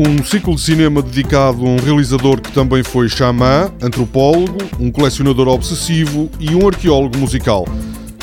Um 0.00 0.22
ciclo 0.22 0.54
de 0.54 0.60
cinema 0.60 1.02
dedicado 1.02 1.66
a 1.66 1.68
um 1.70 1.76
realizador 1.76 2.40
que 2.40 2.52
também 2.52 2.84
foi 2.84 3.08
xamã, 3.08 3.68
antropólogo, 3.82 4.56
um 4.78 4.92
colecionador 4.92 5.48
obsessivo 5.48 6.30
e 6.38 6.54
um 6.54 6.68
arqueólogo 6.68 7.18
musical. 7.18 7.66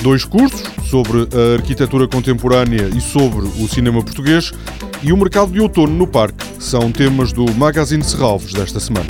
Dois 0.02 0.24
cursos 0.24 0.64
sobre 0.90 1.28
a 1.34 1.56
arquitetura 1.56 2.08
contemporânea 2.08 2.88
e 2.96 3.02
sobre 3.02 3.46
o 3.46 3.68
cinema 3.68 4.02
português 4.02 4.54
e 5.04 5.12
o 5.12 5.18
mercado 5.18 5.52
de 5.52 5.60
outono 5.60 5.94
no 5.94 6.08
parque 6.08 6.46
são 6.60 6.94
temas 6.94 7.34
do 7.34 7.44
Magazine 7.56 8.06
Serralves 8.06 8.54
desta 8.54 8.80
semana. 8.80 9.10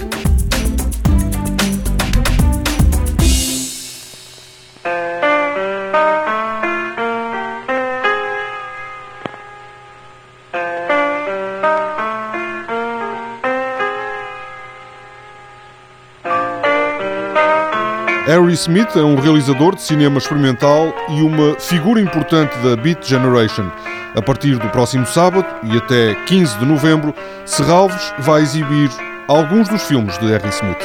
Harry 18.26 18.54
Smith 18.54 18.96
é 18.96 19.04
um 19.04 19.14
realizador 19.14 19.76
de 19.76 19.84
cinema 19.84 20.18
experimental 20.18 20.92
e 21.10 21.22
uma 21.22 21.60
figura 21.60 22.02
importante 22.02 22.58
da 22.58 22.76
Beat 22.76 23.08
Generation. 23.08 23.70
A 24.16 24.22
partir 24.22 24.58
do 24.58 24.68
próximo 24.70 25.06
sábado 25.06 25.46
e 25.72 25.78
até 25.78 26.16
15 26.26 26.58
de 26.58 26.66
novembro, 26.66 27.14
Serralves 27.46 28.12
vai 28.18 28.42
exibir 28.42 28.90
alguns 29.28 29.70
dos 29.70 29.84
filmes 29.84 30.18
de 30.18 30.26
Harry 30.26 30.50
Smith. 30.50 30.82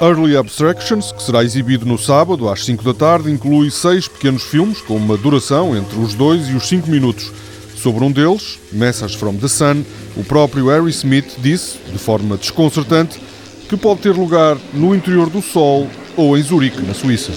Early 0.00 0.38
Abstractions, 0.38 1.12
que 1.12 1.22
será 1.22 1.44
exibido 1.44 1.84
no 1.84 1.98
sábado 1.98 2.48
às 2.48 2.64
5 2.64 2.82
da 2.82 2.94
tarde, 2.94 3.30
inclui 3.30 3.70
seis 3.70 4.08
pequenos 4.08 4.42
filmes 4.42 4.80
com 4.80 4.96
uma 4.96 5.18
duração 5.18 5.76
entre 5.76 5.98
os 5.98 6.14
2 6.14 6.48
e 6.48 6.54
os 6.54 6.66
5 6.66 6.88
minutos. 6.88 7.30
Sobre 7.76 8.02
um 8.04 8.10
deles, 8.10 8.58
Message 8.72 9.18
from 9.18 9.34
the 9.34 9.48
Sun, 9.48 9.84
o 10.16 10.24
próprio 10.24 10.68
Harry 10.68 10.90
Smith 10.90 11.34
disse, 11.38 11.76
de 11.92 11.98
forma 11.98 12.38
desconcertante, 12.38 13.20
que 13.68 13.76
pode 13.76 14.00
ter 14.00 14.10
lugar 14.10 14.56
no 14.72 14.94
interior 14.94 15.30
do 15.30 15.40
Sol 15.42 15.88
ou 16.16 16.36
em 16.36 16.42
Zurique, 16.42 16.82
na 16.82 16.94
Suíça. 16.94 17.32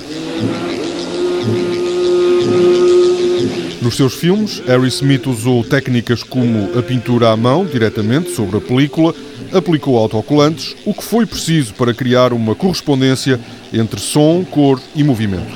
Nos 3.81 3.95
seus 3.95 4.15
filmes, 4.15 4.63
Harry 4.65 4.87
Smith 4.87 5.27
usou 5.27 5.63
técnicas 5.63 6.23
como 6.23 6.77
a 6.77 6.81
pintura 6.81 7.29
à 7.29 7.37
mão, 7.37 7.65
diretamente 7.65 8.31
sobre 8.31 8.57
a 8.57 8.61
película, 8.61 9.13
aplicou 9.53 9.97
autocolantes, 9.97 10.75
o 10.85 10.93
que 10.93 11.03
foi 11.03 11.25
preciso 11.25 11.73
para 11.75 11.93
criar 11.93 12.33
uma 12.33 12.55
correspondência 12.55 13.39
entre 13.71 13.99
som, 13.99 14.43
cor 14.43 14.81
e 14.95 15.03
movimento. 15.03 15.55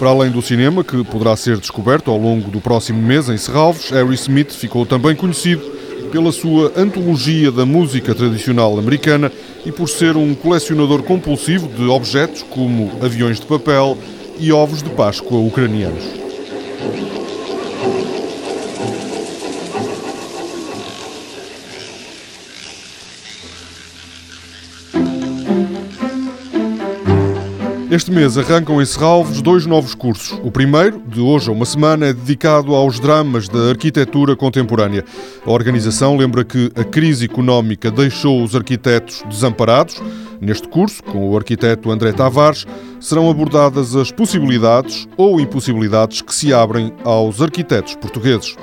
Para 0.00 0.08
além 0.08 0.30
do 0.30 0.40
cinema, 0.40 0.82
que 0.82 1.04
poderá 1.04 1.36
ser 1.36 1.58
descoberto 1.58 2.10
ao 2.10 2.16
longo 2.16 2.50
do 2.50 2.58
próximo 2.58 3.02
mês 3.02 3.28
em 3.28 3.36
Serralves, 3.36 3.90
Harry 3.90 4.14
Smith 4.14 4.50
ficou 4.50 4.86
também 4.86 5.14
conhecido 5.14 5.60
pela 6.10 6.32
sua 6.32 6.72
antologia 6.74 7.52
da 7.52 7.66
música 7.66 8.14
tradicional 8.14 8.78
americana 8.78 9.30
e 9.62 9.70
por 9.70 9.90
ser 9.90 10.16
um 10.16 10.34
colecionador 10.34 11.02
compulsivo 11.02 11.68
de 11.68 11.84
objetos 11.84 12.42
como 12.42 12.90
aviões 13.04 13.38
de 13.38 13.44
papel 13.44 13.98
e 14.38 14.50
ovos 14.50 14.82
de 14.82 14.88
Páscoa 14.88 15.38
ucranianos. 15.38 16.02
Este 27.90 28.12
mês 28.12 28.38
arrancam 28.38 28.80
em 28.80 28.84
Serralves 28.84 29.42
dois 29.42 29.66
novos 29.66 29.96
cursos. 29.96 30.38
O 30.44 30.50
primeiro, 30.52 31.02
de 31.08 31.20
hoje 31.20 31.48
a 31.48 31.52
uma 31.52 31.66
semana, 31.66 32.06
é 32.06 32.12
dedicado 32.12 32.72
aos 32.72 33.00
dramas 33.00 33.48
da 33.48 33.70
arquitetura 33.70 34.36
contemporânea. 34.36 35.04
A 35.44 35.50
organização 35.50 36.16
lembra 36.16 36.44
que 36.44 36.70
a 36.76 36.84
crise 36.84 37.24
económica 37.24 37.90
deixou 37.90 38.44
os 38.44 38.54
arquitetos 38.54 39.24
desamparados. 39.28 40.00
Neste 40.40 40.68
curso, 40.68 41.02
com 41.02 41.30
o 41.30 41.36
arquiteto 41.36 41.90
André 41.90 42.12
Tavares, 42.12 42.64
serão 43.00 43.28
abordadas 43.28 43.96
as 43.96 44.12
possibilidades 44.12 45.08
ou 45.16 45.40
impossibilidades 45.40 46.22
que 46.22 46.32
se 46.32 46.54
abrem 46.54 46.92
aos 47.02 47.42
arquitetos 47.42 47.96
portugueses. 47.96 48.54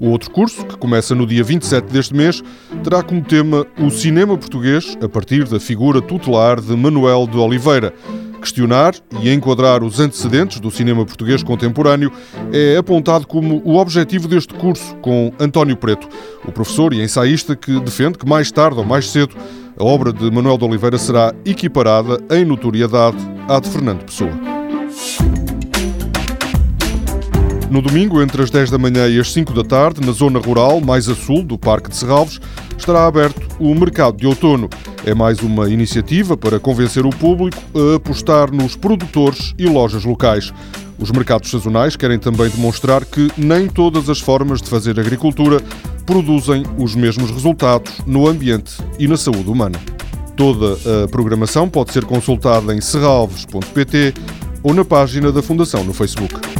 O 0.00 0.08
outro 0.08 0.30
curso, 0.30 0.64
que 0.64 0.78
começa 0.78 1.14
no 1.14 1.26
dia 1.26 1.44
27 1.44 1.92
deste 1.92 2.14
mês, 2.14 2.42
terá 2.82 3.02
como 3.02 3.20
tema 3.20 3.66
o 3.78 3.90
cinema 3.90 4.38
português 4.38 4.96
a 5.02 5.08
partir 5.08 5.46
da 5.46 5.60
figura 5.60 6.00
tutelar 6.00 6.58
de 6.62 6.74
Manuel 6.74 7.26
de 7.26 7.36
Oliveira. 7.36 7.92
Questionar 8.40 8.94
e 9.20 9.30
enquadrar 9.30 9.84
os 9.84 10.00
antecedentes 10.00 10.60
do 10.60 10.70
cinema 10.70 11.04
português 11.04 11.42
contemporâneo 11.42 12.10
é 12.52 12.76
apontado 12.76 13.26
como 13.26 13.60
o 13.64 13.76
objetivo 13.76 14.26
deste 14.26 14.54
curso 14.54 14.96
com 14.96 15.32
António 15.38 15.76
Preto, 15.76 16.08
o 16.44 16.50
professor 16.50 16.94
e 16.94 17.02
ensaísta 17.02 17.54
que 17.54 17.78
defende 17.80 18.18
que 18.18 18.26
mais 18.26 18.50
tarde 18.50 18.78
ou 18.78 18.84
mais 18.84 19.10
cedo 19.10 19.36
a 19.78 19.84
obra 19.84 20.12
de 20.12 20.30
Manuel 20.30 20.58
de 20.58 20.64
Oliveira 20.64 20.98
será 20.98 21.34
equiparada 21.44 22.18
em 22.30 22.44
notoriedade 22.44 23.18
à 23.48 23.60
de 23.60 23.68
Fernando 23.68 24.04
Pessoa. 24.04 24.32
No 27.70 27.80
domingo, 27.80 28.20
entre 28.20 28.42
as 28.42 28.50
10 28.50 28.68
da 28.68 28.78
manhã 28.78 29.06
e 29.08 29.20
as 29.20 29.32
5 29.32 29.52
da 29.52 29.62
tarde, 29.62 30.04
na 30.04 30.10
zona 30.10 30.40
rural 30.40 30.80
mais 30.80 31.08
a 31.08 31.14
sul 31.14 31.44
do 31.44 31.56
Parque 31.56 31.88
de 31.88 31.96
Serralves, 31.96 32.40
estará 32.80 33.06
aberto 33.06 33.46
o 33.58 33.74
Mercado 33.74 34.16
de 34.16 34.26
Outono. 34.26 34.68
É 35.04 35.14
mais 35.14 35.40
uma 35.40 35.68
iniciativa 35.68 36.36
para 36.36 36.58
convencer 36.58 37.06
o 37.06 37.10
público 37.10 37.58
a 37.74 37.96
apostar 37.96 38.52
nos 38.52 38.74
produtores 38.74 39.54
e 39.58 39.66
lojas 39.66 40.04
locais. 40.04 40.52
Os 40.98 41.10
mercados 41.10 41.50
sazonais 41.50 41.96
querem 41.96 42.18
também 42.18 42.50
demonstrar 42.50 43.04
que 43.04 43.30
nem 43.36 43.68
todas 43.68 44.08
as 44.08 44.20
formas 44.20 44.60
de 44.60 44.68
fazer 44.68 44.98
agricultura 44.98 45.60
produzem 46.04 46.64
os 46.78 46.94
mesmos 46.94 47.30
resultados 47.30 47.92
no 48.06 48.26
ambiente 48.26 48.76
e 48.98 49.06
na 49.06 49.16
saúde 49.16 49.48
humana. 49.48 49.78
Toda 50.36 50.76
a 51.04 51.08
programação 51.08 51.68
pode 51.68 51.92
ser 51.92 52.04
consultada 52.04 52.74
em 52.74 52.80
serralves.pt 52.80 54.14
ou 54.62 54.74
na 54.74 54.84
página 54.84 55.30
da 55.30 55.42
Fundação 55.42 55.84
no 55.84 55.92
Facebook. 55.92 56.59